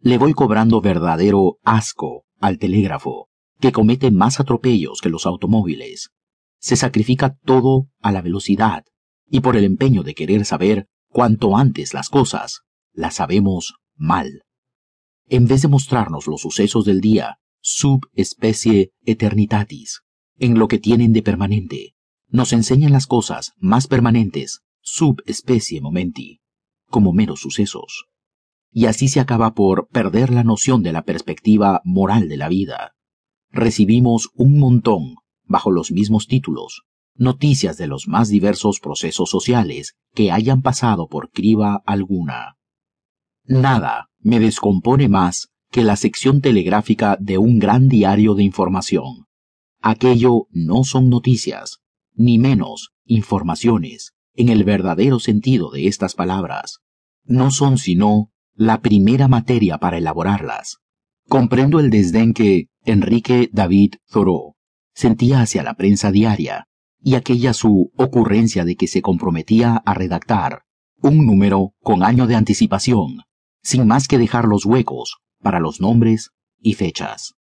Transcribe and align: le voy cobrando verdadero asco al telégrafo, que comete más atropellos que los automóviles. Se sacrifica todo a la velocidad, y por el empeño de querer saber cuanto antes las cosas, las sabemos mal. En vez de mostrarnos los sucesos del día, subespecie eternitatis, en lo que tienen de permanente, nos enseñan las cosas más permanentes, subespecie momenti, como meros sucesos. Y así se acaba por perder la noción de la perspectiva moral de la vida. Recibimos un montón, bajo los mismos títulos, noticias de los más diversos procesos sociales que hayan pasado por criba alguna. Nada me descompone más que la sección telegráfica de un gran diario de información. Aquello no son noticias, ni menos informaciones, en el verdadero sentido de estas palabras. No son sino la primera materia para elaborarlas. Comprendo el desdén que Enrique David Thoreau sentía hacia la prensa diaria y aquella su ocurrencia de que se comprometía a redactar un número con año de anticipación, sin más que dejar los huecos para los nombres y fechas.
le 0.00 0.18
voy 0.18 0.32
cobrando 0.34 0.80
verdadero 0.80 1.58
asco 1.64 2.24
al 2.38 2.58
telégrafo, 2.58 3.28
que 3.60 3.72
comete 3.72 4.10
más 4.10 4.40
atropellos 4.40 5.00
que 5.00 5.08
los 5.08 5.26
automóviles. 5.26 6.10
Se 6.60 6.76
sacrifica 6.76 7.36
todo 7.44 7.88
a 8.00 8.12
la 8.12 8.22
velocidad, 8.22 8.84
y 9.28 9.40
por 9.40 9.56
el 9.56 9.64
empeño 9.64 10.02
de 10.02 10.14
querer 10.14 10.44
saber 10.44 10.88
cuanto 11.08 11.56
antes 11.56 11.94
las 11.94 12.08
cosas, 12.08 12.60
las 12.92 13.16
sabemos 13.16 13.74
mal. 13.96 14.42
En 15.26 15.46
vez 15.46 15.62
de 15.62 15.68
mostrarnos 15.68 16.26
los 16.26 16.40
sucesos 16.40 16.84
del 16.84 17.00
día, 17.00 17.38
subespecie 17.60 18.92
eternitatis, 19.04 20.02
en 20.38 20.58
lo 20.58 20.68
que 20.68 20.78
tienen 20.78 21.12
de 21.12 21.22
permanente, 21.22 21.94
nos 22.28 22.52
enseñan 22.52 22.92
las 22.92 23.06
cosas 23.06 23.52
más 23.56 23.86
permanentes, 23.86 24.60
subespecie 24.80 25.80
momenti, 25.80 26.40
como 26.86 27.12
meros 27.12 27.40
sucesos. 27.40 28.06
Y 28.70 28.86
así 28.86 29.08
se 29.08 29.20
acaba 29.20 29.54
por 29.54 29.88
perder 29.88 30.30
la 30.30 30.44
noción 30.44 30.82
de 30.82 30.92
la 30.92 31.02
perspectiva 31.02 31.80
moral 31.84 32.28
de 32.28 32.36
la 32.36 32.48
vida. 32.48 32.94
Recibimos 33.50 34.30
un 34.34 34.58
montón, 34.58 35.16
bajo 35.44 35.70
los 35.70 35.90
mismos 35.90 36.26
títulos, 36.26 36.82
noticias 37.14 37.76
de 37.76 37.86
los 37.86 38.06
más 38.06 38.28
diversos 38.28 38.80
procesos 38.80 39.30
sociales 39.30 39.96
que 40.14 40.30
hayan 40.30 40.62
pasado 40.62 41.08
por 41.08 41.30
criba 41.30 41.82
alguna. 41.86 42.56
Nada 43.44 44.10
me 44.18 44.40
descompone 44.40 45.08
más 45.08 45.48
que 45.70 45.82
la 45.82 45.96
sección 45.96 46.40
telegráfica 46.40 47.16
de 47.20 47.38
un 47.38 47.58
gran 47.58 47.88
diario 47.88 48.34
de 48.34 48.42
información. 48.42 49.26
Aquello 49.80 50.46
no 50.50 50.84
son 50.84 51.08
noticias, 51.08 51.80
ni 52.14 52.38
menos 52.38 52.92
informaciones, 53.04 54.14
en 54.34 54.48
el 54.48 54.64
verdadero 54.64 55.18
sentido 55.18 55.70
de 55.70 55.86
estas 55.86 56.14
palabras. 56.14 56.80
No 57.24 57.50
son 57.50 57.78
sino 57.78 58.30
la 58.58 58.80
primera 58.80 59.28
materia 59.28 59.78
para 59.78 59.98
elaborarlas. 59.98 60.78
Comprendo 61.28 61.78
el 61.78 61.90
desdén 61.90 62.34
que 62.34 62.66
Enrique 62.84 63.50
David 63.52 63.94
Thoreau 64.10 64.56
sentía 64.94 65.42
hacia 65.42 65.62
la 65.62 65.74
prensa 65.74 66.10
diaria 66.10 66.66
y 67.00 67.14
aquella 67.14 67.52
su 67.52 67.92
ocurrencia 67.96 68.64
de 68.64 68.74
que 68.74 68.88
se 68.88 69.00
comprometía 69.00 69.80
a 69.86 69.94
redactar 69.94 70.62
un 71.00 71.24
número 71.24 71.74
con 71.80 72.02
año 72.02 72.26
de 72.26 72.34
anticipación, 72.34 73.22
sin 73.62 73.86
más 73.86 74.08
que 74.08 74.18
dejar 74.18 74.46
los 74.46 74.66
huecos 74.66 75.18
para 75.40 75.60
los 75.60 75.80
nombres 75.80 76.30
y 76.60 76.74
fechas. 76.74 77.34